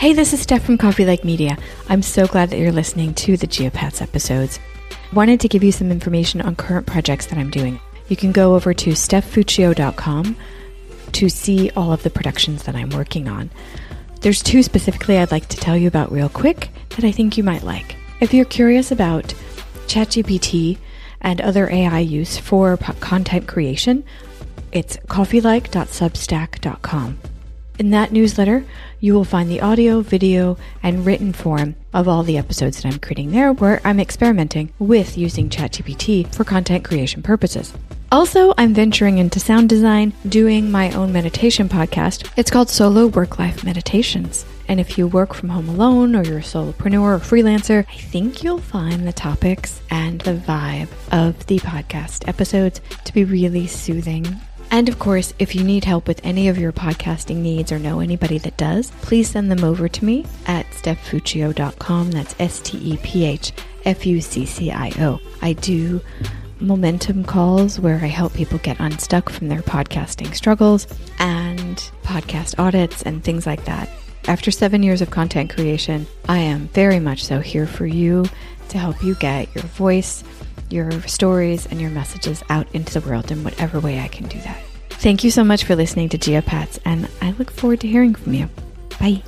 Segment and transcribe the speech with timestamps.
[0.00, 1.58] Hey, this is Steph from Coffee Like Media.
[1.90, 4.58] I'm so glad that you're listening to the Geopats episodes.
[5.12, 7.78] Wanted to give you some information on current projects that I'm doing.
[8.08, 10.36] You can go over to stephfuccio.com
[11.12, 13.50] to see all of the productions that I'm working on.
[14.22, 17.44] There's two specifically I'd like to tell you about real quick that I think you
[17.44, 17.96] might like.
[18.22, 19.34] If you're curious about
[19.86, 20.78] ChatGPT
[21.20, 24.04] and other AI use for content creation,
[24.72, 27.18] it's coffeelike.substack.com.
[27.80, 28.66] In that newsletter,
[29.00, 33.00] you will find the audio, video, and written form of all the episodes that I'm
[33.00, 37.72] creating there where I'm experimenting with using ChatGPT for content creation purposes.
[38.12, 42.30] Also, I'm venturing into sound design, doing my own meditation podcast.
[42.36, 44.44] It's called Solo Work Life Meditations.
[44.68, 48.42] And if you work from home alone or you're a solopreneur or freelancer, I think
[48.42, 54.38] you'll find the topics and the vibe of the podcast episodes to be really soothing
[54.70, 58.00] and of course, if you need help with any of your podcasting needs or know
[58.00, 62.10] anybody that does, please send them over to me at stephfuccio.com.
[62.12, 63.52] That's S T E P H
[63.84, 65.20] F U C C I O.
[65.42, 66.00] I do
[66.60, 70.86] momentum calls where I help people get unstuck from their podcasting struggles
[71.18, 73.88] and podcast audits and things like that.
[74.28, 78.26] After seven years of content creation, I am very much so here for you
[78.68, 80.22] to help you get your voice
[80.72, 84.38] your stories and your messages out into the world in whatever way I can do
[84.40, 84.62] that.
[84.90, 88.34] Thank you so much for listening to Geopats, and I look forward to hearing from
[88.34, 88.48] you.
[89.00, 89.22] Bye.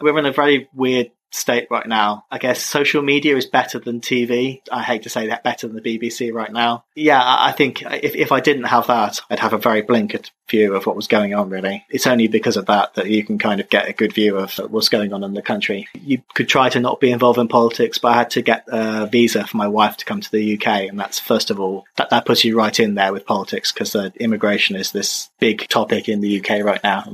[0.00, 2.24] We're in a very weird state right now.
[2.30, 4.60] I guess social media is better than TV.
[4.70, 6.84] I hate to say that, better than the BBC right now.
[6.94, 10.74] Yeah, I think if, if I didn't have that, I'd have a very blinkered view
[10.74, 11.84] of what was going on, really.
[11.90, 14.54] It's only because of that that you can kind of get a good view of
[14.70, 15.88] what's going on in the country.
[15.94, 19.06] You could try to not be involved in politics, but I had to get a
[19.06, 20.88] visa for my wife to come to the UK.
[20.88, 23.96] And that's, first of all, that, that puts you right in there with politics because
[23.96, 27.12] uh, immigration is this big topic in the UK right now.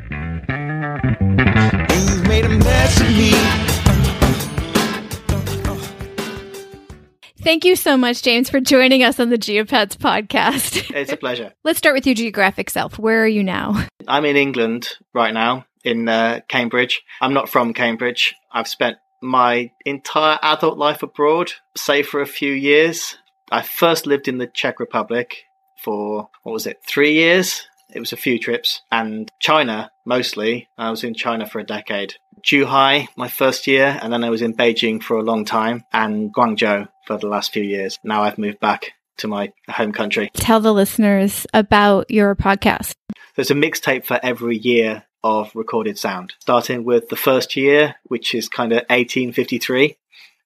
[7.42, 10.90] Thank you so much, James, for joining us on the Geopats podcast.
[11.00, 11.52] It's a pleasure.
[11.64, 12.98] Let's start with your geographic self.
[12.98, 13.86] Where are you now?
[14.06, 17.00] I'm in England right now, in uh, Cambridge.
[17.20, 18.34] I'm not from Cambridge.
[18.52, 23.16] I've spent my entire adult life abroad, save for a few years.
[23.50, 25.44] I first lived in the Czech Republic
[25.82, 27.66] for, what was it, three years?
[27.94, 28.82] It was a few trips.
[28.90, 30.68] And China, mostly.
[30.78, 32.14] I was in China for a decade.
[32.42, 36.32] Zhuhai, my first year, and then I was in Beijing for a long time, and
[36.32, 37.98] Guangzhou for the last few years.
[38.02, 40.30] Now I've moved back to my home country.
[40.34, 42.94] Tell the listeners about your podcast.
[43.36, 48.34] There's a mixtape for every year of recorded sound, starting with the first year, which
[48.34, 49.96] is kind of 1853,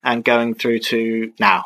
[0.02, 1.64] and going through to now.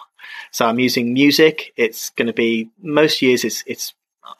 [0.53, 1.72] So I'm using music.
[1.77, 3.44] It's going to be most years.
[3.44, 3.94] It's it's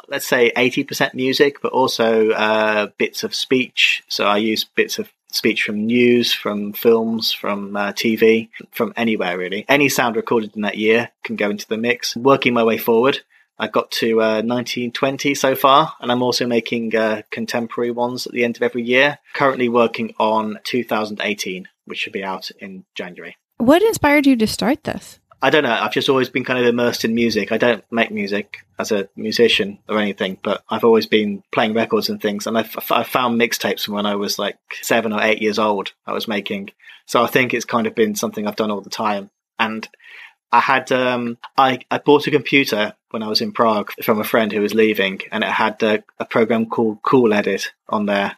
[0.09, 4.03] let's say 80% music, but also uh, bits of speech.
[4.09, 9.37] So I use bits of speech from news, from films, from uh, TV, from anywhere
[9.37, 9.65] really.
[9.69, 12.16] Any sound recorded in that year can go into the mix.
[12.16, 13.21] Working my way forward,
[13.59, 18.32] I've got to uh, 1920 so far, and I'm also making uh, contemporary ones at
[18.32, 19.19] the end of every year.
[19.34, 23.37] Currently working on 2018, which should be out in January.
[23.59, 25.19] What inspired you to start this?
[25.41, 25.71] I don't know.
[25.71, 27.53] I've just always been kind of immersed in music.
[27.53, 32.09] I don't make music as a musician or anything, but I've always been playing records
[32.09, 32.47] and things.
[32.47, 35.93] And I've, I found mixtapes from when I was like seven or eight years old.
[36.06, 36.71] I was making,
[37.06, 39.31] so I think it's kind of been something I've done all the time.
[39.60, 39.88] And
[40.50, 44.25] I had um, I I bought a computer when I was in Prague from a
[44.25, 48.37] friend who was leaving, and it had a, a program called Cool Edit on there,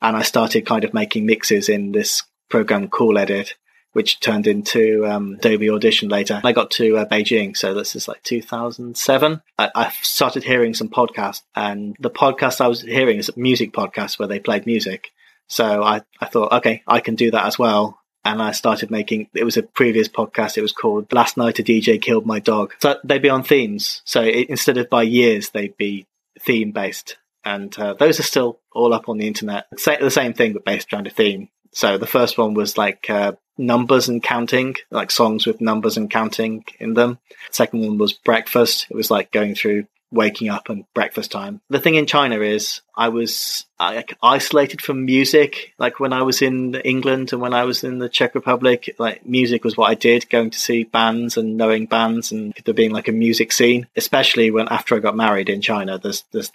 [0.00, 3.54] and I started kind of making mixes in this program Cool Edit
[3.92, 6.40] which turned into um, Adobe Audition later.
[6.44, 9.42] I got to uh, Beijing, so this is like 2007.
[9.58, 13.72] I, I, started hearing some podcasts, and the podcast I was hearing is a music
[13.72, 15.10] podcast where they played music.
[15.48, 17.98] So I, I thought, okay, I can do that as well.
[18.24, 20.56] And I started making, it was a previous podcast.
[20.56, 22.74] It was called Last Night a DJ Killed My Dog.
[22.80, 24.02] So they'd be on themes.
[24.04, 26.06] So it, instead of by years, they'd be
[26.38, 27.16] theme based.
[27.44, 29.66] And uh, those are still all up on the internet.
[29.76, 31.48] Say, the same thing, but based around a theme.
[31.72, 36.10] So the first one was like uh, numbers and counting, like songs with numbers and
[36.10, 37.18] counting in them.
[37.50, 38.86] Second one was breakfast.
[38.90, 41.60] It was like going through waking up and breakfast time.
[41.70, 45.72] The thing in China is I was like isolated from music.
[45.78, 49.24] Like when I was in England and when I was in the Czech Republic, like
[49.24, 52.90] music was what I did, going to see bands and knowing bands and there being
[52.90, 53.86] like a music scene.
[53.96, 56.50] Especially when after I got married in China, there's there's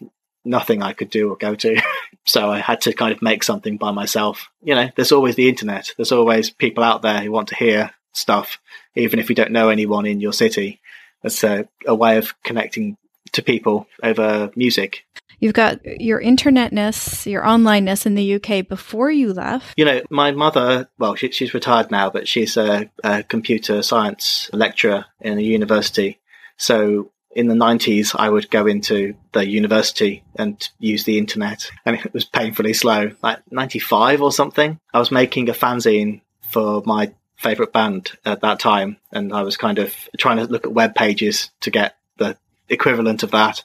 [0.46, 1.82] nothing I could do or go to.
[2.26, 4.50] so I had to kind of make something by myself.
[4.62, 5.94] You know, there's always the internet.
[5.98, 8.60] There's always people out there who want to hear stuff,
[8.96, 10.82] even if you don't know anyone in your city.
[11.24, 12.98] It's a, a way of connecting
[13.34, 15.06] to people over music.
[15.40, 19.74] You've got your internetness, your onlineness in the UK before you left.
[19.78, 24.50] You know, my mother, well, she, she's retired now, but she's a, a computer science
[24.54, 26.20] lecturer in a university.
[26.58, 31.98] So in the 90s, I would go into the university and use the internet, and
[31.98, 34.80] it was painfully slow, like 95 or something.
[34.94, 39.58] I was making a fanzine for my favorite band at that time, and I was
[39.58, 42.38] kind of trying to look at web pages to get the
[42.70, 43.64] equivalent of that.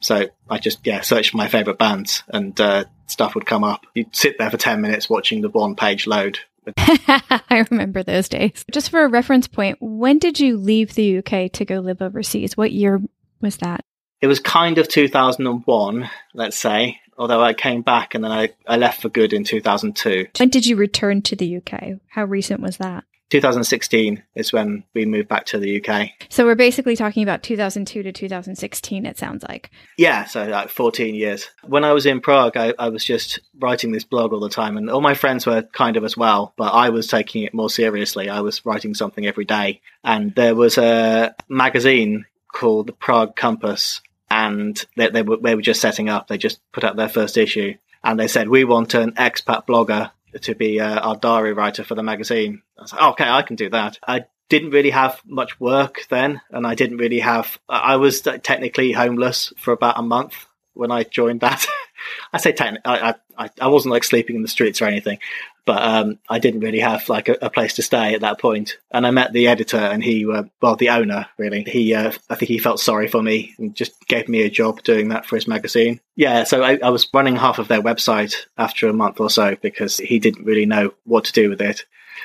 [0.00, 3.86] So I just yeah searched my favorite bands, and uh, stuff would come up.
[3.94, 6.40] You'd sit there for 10 minutes watching the one page load,
[6.78, 8.64] I remember those days.
[8.70, 12.56] Just for a reference point, when did you leave the UK to go live overseas?
[12.56, 13.00] What year
[13.40, 13.84] was that?
[14.20, 18.76] It was kind of 2001, let's say, although I came back and then I, I
[18.76, 20.28] left for good in 2002.
[20.38, 21.98] When did you return to the UK?
[22.08, 23.04] How recent was that?
[23.30, 26.10] 2016 is when we moved back to the UK.
[26.28, 29.70] So we're basically talking about 2002 to 2016, it sounds like.
[29.96, 31.48] Yeah, so like 14 years.
[31.64, 34.76] When I was in Prague, I, I, was just writing this blog all the time,
[34.76, 37.70] and all my friends were kind of as well, but I was taking it more
[37.70, 38.28] seriously.
[38.28, 39.80] I was writing something every day.
[40.02, 44.00] And there was a magazine called the Prague Compass,
[44.30, 46.28] and they, they, were, they were just setting up.
[46.28, 47.74] They just put out their first issue.
[48.02, 50.10] And they said, We want an expat blogger
[50.42, 52.62] to be uh, our diary writer for the magazine.
[52.78, 53.98] I was like, okay, I can do that.
[54.06, 57.58] I didn't really have much work then, and I didn't really have.
[57.68, 61.66] I was technically homeless for about a month when I joined that.
[62.32, 65.18] I say I, I, I wasn't like sleeping in the streets or anything,
[65.66, 68.76] but um, I didn't really have like a, a, place to stay at that point.
[68.92, 71.62] And I met the editor, and he, uh, well, the owner really.
[71.64, 74.82] He, uh, I think he felt sorry for me and just gave me a job
[74.82, 76.00] doing that for his magazine.
[76.16, 79.56] Yeah, so I, I was running half of their website after a month or so
[79.62, 81.84] because he didn't really know what to do with it.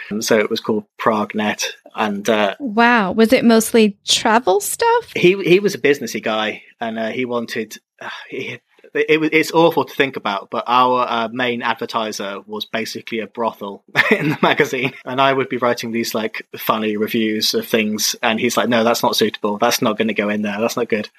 [0.09, 1.73] And so it was called Prague Net.
[1.95, 5.11] And uh, wow, was it mostly travel stuff?
[5.15, 7.77] He he was a businessy guy, and uh, he wanted.
[7.99, 8.59] Uh, he,
[8.94, 13.83] it, it's awful to think about, but our uh, main advertiser was basically a brothel
[14.12, 18.39] in the magazine, and I would be writing these like funny reviews of things, and
[18.39, 19.57] he's like, "No, that's not suitable.
[19.57, 20.59] That's not going to go in there.
[20.59, 21.09] That's not good."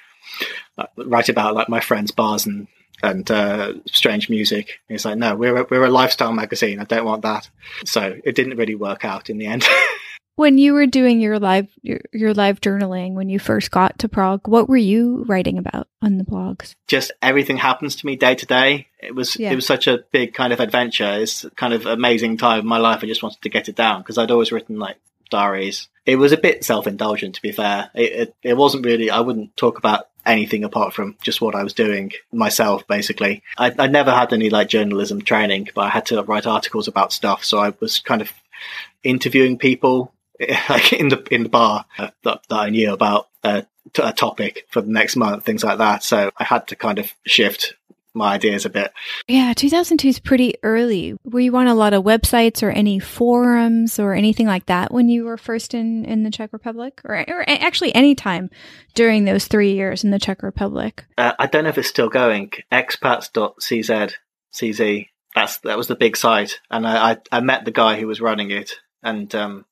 [0.78, 2.68] Uh, write about like my friends' bars and
[3.02, 4.80] and uh, strange music.
[4.88, 6.80] And he's like, "No, we're a, we're a lifestyle magazine.
[6.80, 7.48] I don't want that."
[7.84, 9.64] So it didn't really work out in the end.
[10.36, 14.08] When you were doing your live your, your live journaling when you first got to
[14.08, 16.74] Prague, what were you writing about on the blogs?
[16.86, 18.88] Just everything happens to me day to day.
[18.98, 19.52] It was yeah.
[19.52, 21.12] it was such a big kind of adventure.
[21.20, 23.00] It's kind of amazing time of my life.
[23.02, 24.96] I just wanted to get it down because I'd always written like
[25.30, 25.88] diaries.
[26.06, 27.90] It was a bit self indulgent, to be fair.
[27.94, 29.10] It, it, it wasn't really.
[29.10, 33.42] I wouldn't talk about anything apart from just what I was doing myself, basically.
[33.56, 37.12] I, I never had any like journalism training, but I had to write articles about
[37.12, 37.44] stuff.
[37.44, 38.32] So I was kind of
[39.02, 40.12] interviewing people
[40.68, 44.12] like in the in the bar uh, that, that I knew about uh, t- a
[44.12, 46.02] topic for the next month, things like that.
[46.02, 47.74] So I had to kind of shift
[48.14, 48.92] my ideas a bit.
[49.28, 51.16] Yeah, 2002 is pretty early.
[51.24, 55.08] Were you on a lot of websites or any forums or anything like that when
[55.08, 57.00] you were first in, in the Czech Republic?
[57.04, 58.50] Or, or actually any time
[58.94, 61.04] during those three years in the Czech Republic?
[61.16, 62.50] Uh, I don't know if it's still going.
[62.72, 64.12] expats.cz,
[64.52, 65.06] CZ.
[65.34, 66.60] That's, that was the big site.
[66.70, 68.72] And I, I, I met the guy who was running it.
[69.02, 69.64] And um,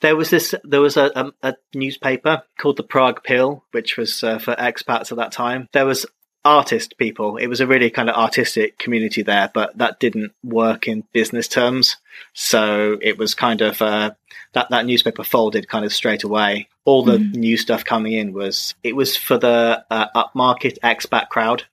[0.00, 0.54] there was this.
[0.64, 5.10] There was a, a, a newspaper called the Prague Pill, which was uh, for expats
[5.12, 5.68] at that time.
[5.72, 6.06] There was
[6.44, 7.36] artist people.
[7.36, 11.48] It was a really kind of artistic community there, but that didn't work in business
[11.48, 11.96] terms.
[12.32, 14.12] So it was kind of uh,
[14.52, 16.68] that that newspaper folded kind of straight away.
[16.84, 17.40] All the mm-hmm.
[17.40, 21.64] new stuff coming in was it was for the uh, upmarket expat crowd.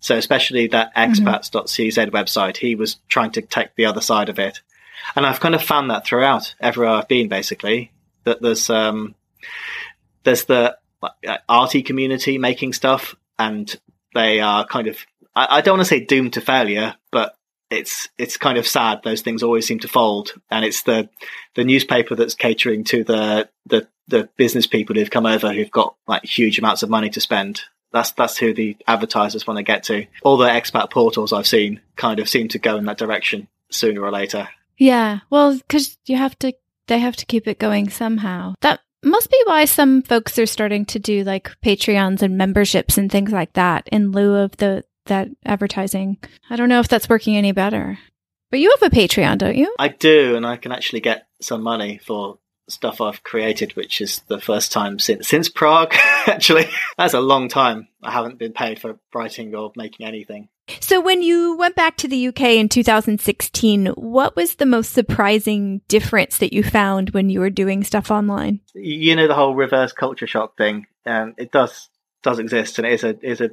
[0.00, 1.26] So especially that mm-hmm.
[1.26, 4.60] expats.cz website, he was trying to take the other side of it
[5.16, 7.92] and I've kind of found that throughout everywhere I've been, basically,
[8.24, 9.14] that there's um,
[10.24, 13.74] there's the like, arty community making stuff, and
[14.14, 14.98] they are kind of
[15.38, 17.36] I, I don't want to say doomed to failure, but
[17.70, 19.00] it's it's kind of sad.
[19.04, 21.08] Those things always seem to fold, and it's the
[21.54, 25.94] the newspaper that's catering to the the the business people who've come over who've got
[26.06, 27.62] like huge amounts of money to spend.
[27.92, 30.06] That's that's who the advertisers want to get to.
[30.22, 34.02] All the expat portals I've seen kind of seem to go in that direction sooner
[34.02, 34.48] or later.
[34.78, 35.20] Yeah.
[35.30, 36.52] Well, because you have to,
[36.86, 38.54] they have to keep it going somehow.
[38.60, 43.10] That must be why some folks are starting to do like Patreons and memberships and
[43.10, 46.18] things like that in lieu of the, that advertising.
[46.48, 47.98] I don't know if that's working any better.
[48.50, 49.74] But you have a Patreon, don't you?
[49.78, 54.20] I do, and I can actually get some money for stuff I've created, which is
[54.28, 55.94] the first time since since Prague.
[56.26, 57.88] actually, that's a long time.
[58.02, 60.48] I haven't been paid for writing or making anything.
[60.80, 65.80] So, when you went back to the UK in 2016, what was the most surprising
[65.88, 68.60] difference that you found when you were doing stuff online?
[68.74, 70.86] You know, the whole reverse culture shock thing.
[71.06, 71.88] Um, it does
[72.22, 73.50] does exist, and it is a is a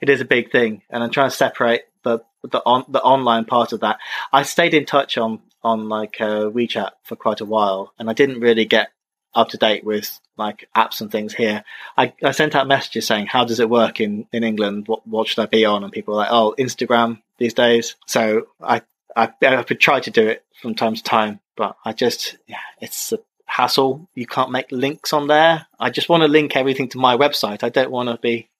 [0.00, 0.82] it is a big thing.
[0.88, 3.98] And I'm trying to separate the the on the online part of that.
[4.32, 8.12] I stayed in touch on on like uh, WeChat for quite a while, and I
[8.12, 8.90] didn't really get
[9.34, 11.64] up to date with like apps and things here.
[11.96, 14.88] I, I sent out messages saying, "How does it work in in England?
[14.88, 18.48] What what should I be on?" And people were like, "Oh, Instagram these days." So
[18.62, 18.82] I
[19.16, 23.12] I I try to do it from time to time, but I just yeah, it's
[23.12, 24.08] a hassle.
[24.14, 25.66] You can't make links on there.
[25.78, 27.62] I just want to link everything to my website.
[27.62, 28.50] I don't want to be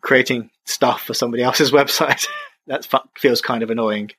[0.00, 2.26] creating stuff for somebody else's website.
[2.66, 2.86] that
[3.18, 4.10] feels kind of annoying.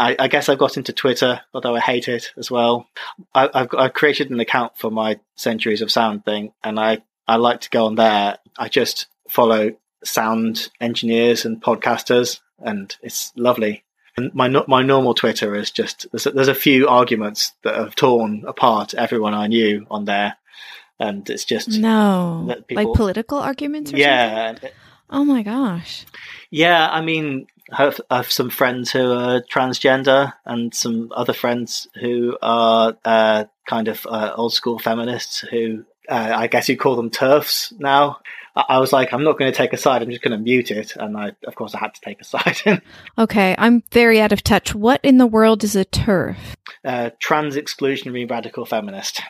[0.00, 2.88] I, I, guess I've got into Twitter, although I hate it as well.
[3.34, 7.36] I, have I've created an account for my Centuries of Sound thing, and I, I
[7.36, 8.38] like to go on there.
[8.58, 13.84] I just follow sound engineers and podcasters, and it's lovely.
[14.16, 17.94] And my my normal Twitter is just there's a, there's a few arguments that have
[17.94, 20.36] torn apart everyone I knew on there,
[20.98, 23.92] and it's just no people, like political arguments.
[23.92, 24.52] yeah.
[24.52, 24.70] Something?
[25.10, 26.06] Oh my gosh.
[26.50, 31.88] Yeah, I mean, have, I have, some friends who are transgender and some other friends
[32.00, 36.96] who are uh, kind of uh, old school feminists who uh, I guess you call
[36.96, 38.18] them TERFs now.
[38.56, 40.02] I was like, I'm not going to take a side.
[40.02, 40.96] I'm just going to mute it.
[40.96, 42.24] And I, of course, I had to take a
[42.64, 42.82] side.
[43.16, 43.54] okay.
[43.56, 44.74] I'm very out of touch.
[44.74, 46.36] What in the world is a TERF?
[46.84, 49.22] Uh, trans exclusionary radical feminist.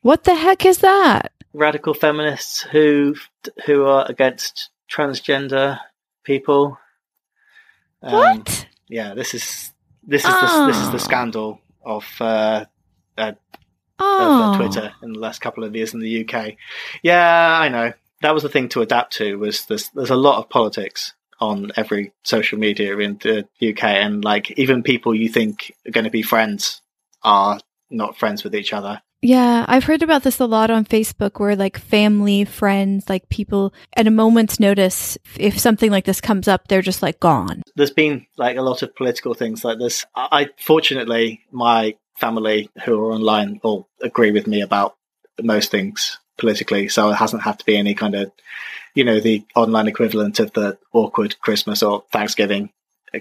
[0.00, 1.32] What the heck is that?
[1.52, 3.14] Radical feminists who
[3.66, 5.78] who are against transgender
[6.24, 6.78] people.
[8.02, 8.66] Um, what?
[8.88, 10.66] Yeah, this is this is oh.
[10.66, 10.98] the, this is the ah.
[10.98, 12.64] scandal of uh,
[13.16, 13.32] uh,
[13.98, 14.50] oh.
[14.50, 16.54] of Twitter in the last couple of years in the UK.
[17.02, 17.92] Yeah, I know
[18.22, 19.38] that was the thing to adapt to.
[19.38, 24.24] Was there's there's a lot of politics on every social media in the UK, and
[24.24, 26.80] like even people you think are going to be friends
[27.22, 29.02] are not friends with each other.
[29.22, 33.72] Yeah, I've heard about this a lot on Facebook where like family, friends, like people
[33.96, 37.62] at a moment's notice, if something like this comes up, they're just like gone.
[37.76, 40.04] There's been like a lot of political things like this.
[40.16, 44.96] I fortunately, my family who are online all agree with me about
[45.40, 46.88] most things politically.
[46.88, 48.32] So it hasn't had to be any kind of,
[48.94, 52.70] you know, the online equivalent of the awkward Christmas or Thanksgiving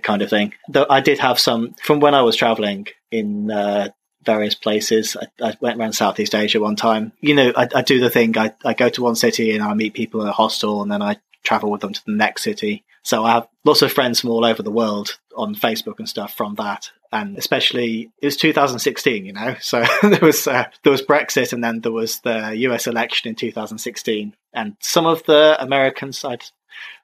[0.02, 0.54] kind of thing.
[0.68, 3.90] Though I did have some from when I was traveling in uh,
[4.24, 5.18] various places.
[5.20, 7.12] I, I, went around Southeast Asia one time.
[7.22, 8.38] You know, I, I do the thing.
[8.38, 11.02] I, I go to one city and I meet people in a hostel, and then
[11.02, 12.84] I travel with them to the next city.
[13.04, 16.36] So I have lots of friends from all over the world on Facebook and stuff
[16.36, 16.92] from that.
[17.12, 21.64] And especially, it was 2016, you know, so there was uh, there was Brexit, and
[21.64, 22.88] then there was the U.S.
[22.88, 24.36] election in 2016.
[24.54, 26.44] And some of the Americans I'd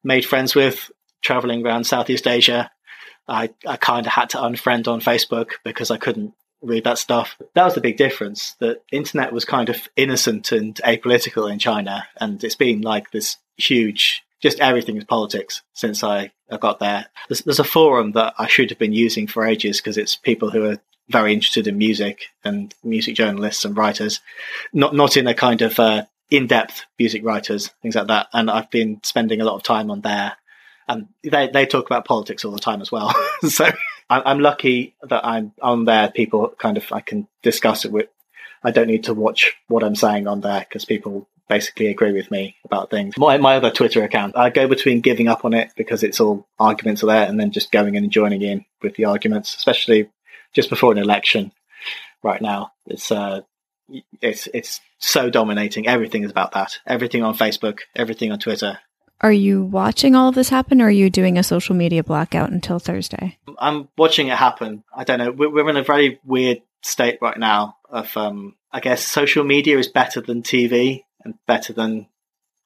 [0.04, 2.72] made friends with traveling around Southeast Asia,
[3.28, 6.34] I, I kind of had to unfriend on Facebook because I couldn't
[6.68, 7.38] read that stuff.
[7.54, 8.56] That was the big difference.
[8.60, 13.38] The internet was kind of innocent and apolitical in China, and it's been like this
[13.58, 17.08] huge, just everything is politics since I, I got there.
[17.28, 20.50] There's, there's a forum that I should have been using for ages because it's people
[20.52, 20.78] who are
[21.10, 24.20] very interested in music and music journalists and writers,
[24.74, 28.28] not not in a kind of uh, in-depth music writers, things like that.
[28.34, 30.34] And I've been spending a lot of time on there,
[30.88, 33.14] and they they talk about politics all the time as well.
[33.48, 33.70] so
[34.10, 36.10] I'm lucky that I'm on there.
[36.10, 38.08] People kind of I can discuss it with.
[38.64, 42.30] I don't need to watch what I'm saying on there because people basically agree with
[42.32, 43.18] me about things.
[43.18, 46.48] My my other Twitter account, I go between giving up on it because it's all
[46.60, 50.10] arguments are there, and then just going in and joining in with the arguments, especially
[50.54, 51.52] just before an election.
[52.24, 53.42] Right now, it's uh,
[54.22, 55.88] it's it's so dominating.
[55.88, 56.80] Everything is about that.
[56.86, 58.80] Everything on Facebook, everything on Twitter,
[59.22, 62.52] are you watching all of this happen or are you doing a social media blackout
[62.52, 63.38] until Thursday?
[63.58, 64.84] I'm watching it happen.
[64.96, 65.32] I don't know.
[65.32, 69.88] We're in a very weird state right now of, um, I guess social media is
[69.88, 72.08] better than TV and better than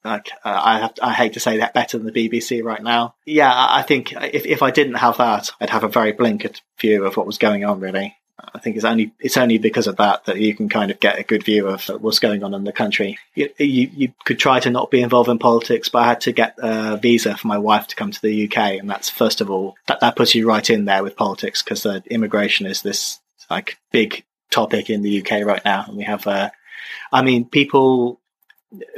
[0.04, 3.16] like uh, I have I hate to say that better than the BBC right now.
[3.26, 7.06] Yeah, I think if if I didn't have that, I'd have a very blinkered view
[7.06, 8.16] of what was going on really.
[8.54, 11.20] I think it's only it's only because of that that you can kind of get
[11.20, 13.18] a good view of what's going on in the country.
[13.36, 16.32] You, you, you could try to not be involved in politics, but I had to
[16.32, 19.50] get a visa for my wife to come to the UK, and that's first of
[19.50, 23.20] all that that puts you right in there with politics because uh, immigration is this
[23.50, 26.50] like big topic in the UK right now, and we have, uh,
[27.12, 28.20] I mean, people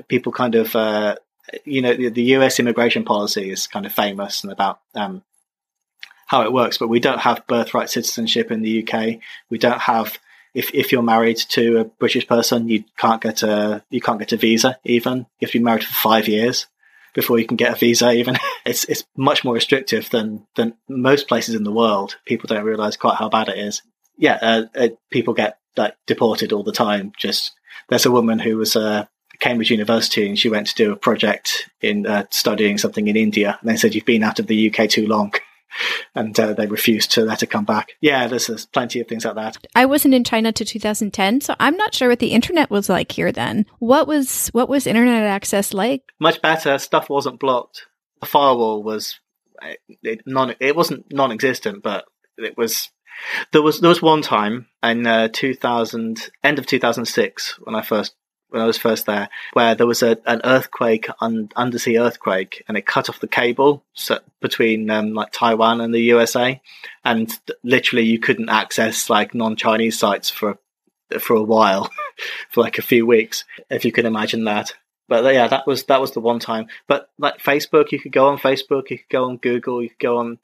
[0.08, 0.76] people kind of.
[0.76, 1.16] Uh,
[1.66, 5.24] you know, the, the US immigration policy is kind of famous and about um,
[6.34, 9.20] how it works, but we don't have birthright citizenship in the UK.
[9.52, 10.18] We don't have
[10.56, 14.34] if if you're married to a British person, you can't get a you can't get
[14.34, 15.28] a visa even.
[15.40, 16.66] if You have married for five years
[17.14, 18.38] before you can get a visa even.
[18.66, 22.18] it's it's much more restrictive than than most places in the world.
[22.26, 23.84] People don't realize quite how bad it is.
[24.18, 27.14] Yeah, uh, uh, people get like deported all the time.
[27.16, 27.52] Just
[27.90, 29.06] there's a woman who was uh,
[29.40, 33.60] Cambridge University, and she went to do a project in uh, studying something in India.
[33.62, 35.34] And they said, "You've been out of the UK too long."
[36.16, 37.94] And uh, they refused to let her come back.
[38.02, 39.58] Yeah, there's, there's, plenty of things like that.
[39.76, 43.12] I wasn't in China to 2010, so I'm not sure what the internet was like
[43.12, 43.66] here then.
[43.80, 46.04] What was what was internet access like?
[46.20, 46.78] Much better.
[46.78, 47.88] Stuff wasn't blocked.
[48.20, 49.20] The firewall was
[50.02, 50.56] it, non.
[50.60, 52.06] It wasn't non-existent, but
[52.38, 52.90] it was.
[53.52, 58.16] There was there was one time in uh, 2000, end of 2006, when I first
[58.54, 62.78] when I was first there, where there was a, an earthquake, un, undersea earthquake, and
[62.78, 66.62] it cut off the cable so, between um, like Taiwan and the USA,
[67.04, 67.32] and
[67.64, 70.60] literally you couldn't access like non-Chinese sites for
[71.20, 71.90] for a while,
[72.50, 74.76] for like a few weeks, if you can imagine that.
[75.10, 76.68] But yeah, that was that was the one time.
[76.88, 80.00] But like Facebook, you could go on Facebook, you could go on Google, you could
[80.00, 80.38] go on.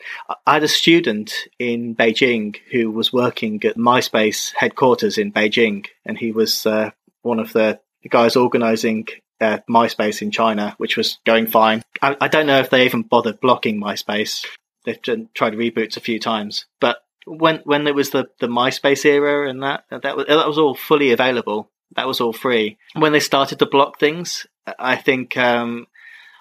[0.47, 6.17] I had a student in Beijing who was working at MySpace headquarters in Beijing, and
[6.17, 6.89] he was uh,
[7.21, 9.07] one of the the guys organizing
[9.41, 11.81] uh, MySpace in China, which was going fine.
[12.01, 14.45] I, I, don't know if they even bothered blocking MySpace.
[14.85, 19.49] They've tried reboots a few times, but when when there was the, the MySpace era
[19.49, 21.69] and that that was that was all fully available.
[21.95, 22.77] That was all free.
[22.93, 24.45] When they started to block things,
[24.77, 25.87] I think um,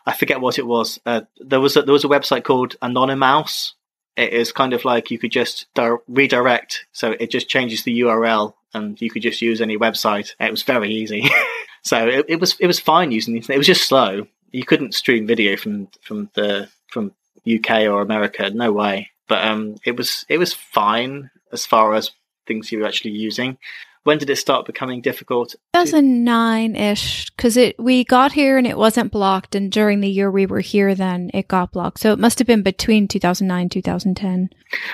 [0.07, 1.01] I forget what it was.
[1.07, 3.75] Uh, there was a, there was a website called Anonymouse.
[4.17, 8.01] It is kind of like you could just di- redirect, so it just changes the
[8.01, 10.35] URL and you could just use any website.
[10.41, 11.29] It was very easy.
[11.83, 13.57] so it, it, was it was fine using the internet.
[13.57, 14.27] It was just slow.
[14.51, 17.13] You couldn't stream video from from the from
[17.47, 18.51] UK or America.
[18.51, 19.11] No way.
[19.29, 22.13] But um, it was it was fine as far as
[22.47, 23.59] things you were actually using.
[24.05, 25.55] When did it start becoming difficult?
[25.75, 30.31] 2009 ish, because it we got here and it wasn't blocked, and during the year
[30.31, 32.01] we were here, then it got blocked.
[32.01, 34.49] So it must have been between 2009 2010.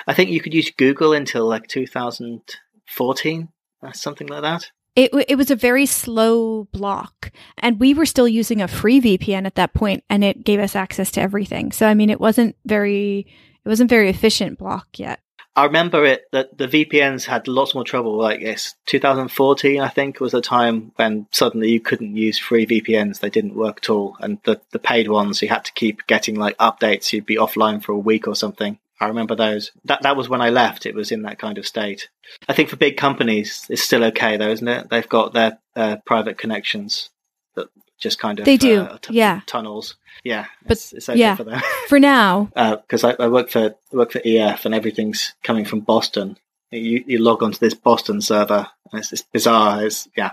[0.05, 3.47] I think you could use Google until like 2014
[3.85, 4.71] Uh, something like that.
[4.95, 9.45] It, it was a very slow block and we were still using a free VPN
[9.45, 11.73] at that point and it gave us access to everything.
[11.73, 13.27] So, I mean, it wasn't very,
[13.65, 15.19] it wasn't very efficient block yet.
[15.57, 18.17] I remember it that the VPNs had lots more trouble.
[18.17, 23.21] Like it's 2014, I think, was the time when suddenly you couldn't use free VPNs;
[23.21, 24.17] they didn't work at all.
[24.19, 27.13] And the the paid ones, you had to keep getting like updates.
[27.13, 28.79] You'd be offline for a week or something.
[28.99, 29.71] I remember those.
[29.85, 30.85] That that was when I left.
[30.85, 32.09] It was in that kind of state.
[32.47, 34.89] I think for big companies, it's still okay though, isn't it?
[34.89, 37.09] They've got their uh, private connections
[37.55, 37.67] that
[37.99, 39.95] just kind of they do, uh, t- yeah, tunnels.
[40.23, 42.49] Yeah, but it's, it's okay yeah, for them for now.
[42.55, 46.37] Because uh, I, I, work for I work for EF, and everything's coming from Boston.
[46.71, 49.85] You, you log onto this Boston server, and it's, it's bizarre.
[49.85, 50.31] It's yeah,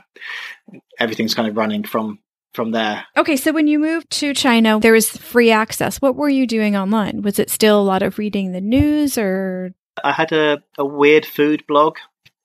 [0.99, 2.21] everything's kind of running from
[2.53, 3.05] from there.
[3.17, 6.01] Okay, so when you moved to China, there was free access.
[6.01, 7.23] What were you doing online?
[7.23, 9.75] Was it still a lot of reading the news or?
[10.03, 11.97] I had a, a weird food blog.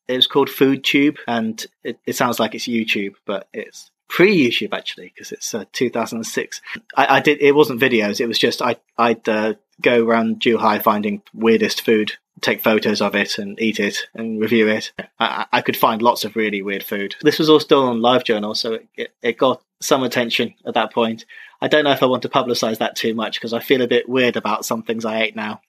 [0.08, 4.74] It was called FoodTube, and it, it sounds like it's YouTube, but it's pre YouTube
[4.74, 6.62] actually because it's uh, 2006.
[6.96, 7.42] I, I, did.
[7.42, 8.22] It wasn't videos.
[8.22, 13.16] It was just I I'd uh, go around Zhuhai finding weirdest food, take photos of
[13.16, 14.92] it, and eat it and review it.
[15.20, 17.16] I, I could find lots of really weird food.
[17.22, 20.94] This was all still on LiveJournal, so it, it, it got some attention at that
[20.94, 21.26] point.
[21.62, 23.88] I don't know if I want to publicize that too much because I feel a
[23.88, 25.62] bit weird about some things I ate now.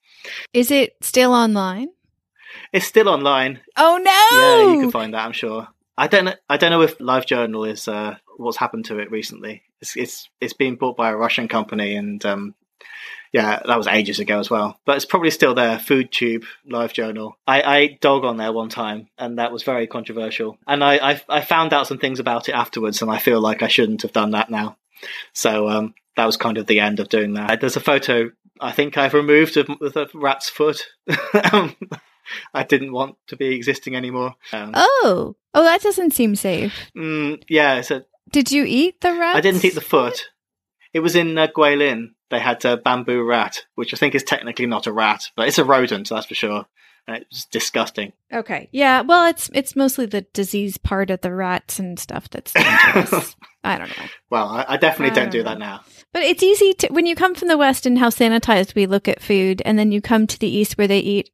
[0.53, 1.89] Is it still online?
[2.73, 3.61] It's still online.
[3.77, 4.39] Oh no!
[4.39, 5.25] Yeah, you can find that.
[5.25, 5.69] I'm sure.
[5.97, 6.35] I don't know.
[6.49, 9.63] I don't know if LiveJournal is uh, what's happened to it recently.
[9.81, 12.55] It's it's it's being bought by a Russian company, and um,
[13.33, 14.79] yeah, that was ages ago as well.
[14.85, 15.79] But it's probably still there.
[15.79, 17.33] Food FoodTube, LiveJournal.
[17.47, 20.59] I, I ate dog on there one time, and that was very controversial.
[20.67, 23.62] And I, I, I found out some things about it afterwards, and I feel like
[23.62, 24.77] I shouldn't have done that now.
[25.33, 27.61] So um, that was kind of the end of doing that.
[27.61, 30.87] There's a photo I think I've removed of, a rat's foot.
[31.09, 34.35] I didn't want to be existing anymore.
[34.53, 36.91] Um, oh, oh, that doesn't seem safe.
[36.97, 39.37] Mm, yeah, so did you eat the rat?
[39.37, 40.29] I didn't eat the foot.
[40.93, 42.11] It was in uh, Guilin.
[42.31, 45.59] They had a bamboo rat, which I think is technically not a rat, but it's
[45.59, 46.67] a rodent, that's for sure.
[47.07, 48.12] And it was disgusting.
[48.31, 49.01] Okay, yeah.
[49.01, 53.35] Well, it's it's mostly the disease part of the rats and stuff that's dangerous.
[53.64, 54.05] I don't know.
[54.29, 55.81] Well, I, I definitely I don't, don't do that um, now.
[56.12, 59.09] But it's easy to when you come from the West and how sanitized we look
[59.09, 61.31] at food, and then you come to the East where they eat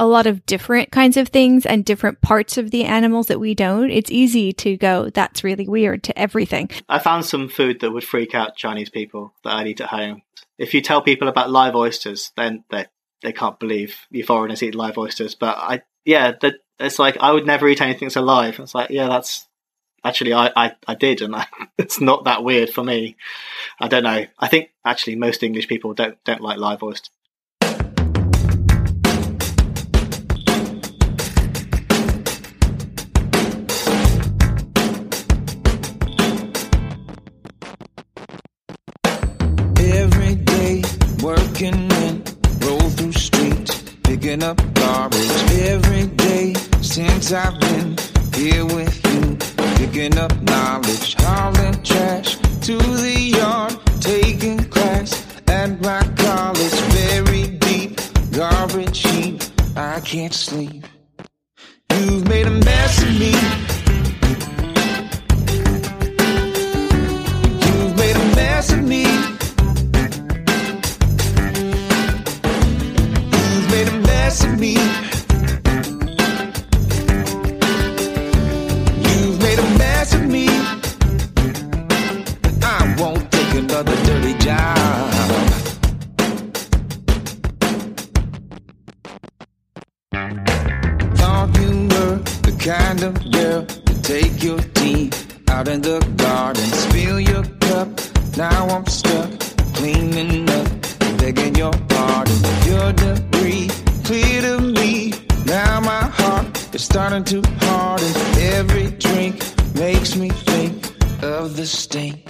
[0.00, 3.54] a lot of different kinds of things and different parts of the animals that we
[3.54, 6.70] don't, it's easy to go, that's really weird to everything.
[6.88, 10.22] I found some food that would freak out Chinese people that I'd eat at home.
[10.56, 12.86] If you tell people about live oysters, then they
[13.22, 15.34] they can't believe you foreigners eat live oysters.
[15.34, 18.58] But I, yeah, that it's like I would never eat anything that's alive.
[18.58, 19.46] It's like, yeah, that's
[20.02, 23.16] actually I, I, I did, and I, it's not that weird for me.
[23.78, 24.24] I don't know.
[24.38, 27.10] I think actually most English people don't don't like live oysters.
[41.60, 42.22] broken men
[42.60, 47.96] roll through streets, picking up garbage every day since I've been
[48.34, 49.36] here with you.
[49.76, 56.80] Picking up knowledge, hauling trash to the yard, taking class at my college.
[56.96, 58.00] Very deep
[58.32, 59.42] garbage heap,
[59.76, 60.84] I can't sleep.
[61.92, 63.69] You've made a mess of me.
[111.40, 112.29] Of the stink.